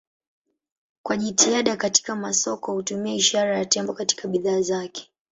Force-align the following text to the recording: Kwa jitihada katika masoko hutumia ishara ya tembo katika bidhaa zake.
Kwa 1.03 1.17
jitihada 1.17 1.75
katika 1.77 2.15
masoko 2.15 2.73
hutumia 2.73 3.13
ishara 3.15 3.57
ya 3.57 3.65
tembo 3.65 3.93
katika 3.93 4.27
bidhaa 4.27 4.61
zake. 4.61 5.09